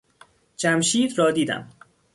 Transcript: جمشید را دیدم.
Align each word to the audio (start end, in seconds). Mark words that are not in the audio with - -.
جمشید 0.57 1.19
را 1.19 1.31
دیدم. 1.31 1.69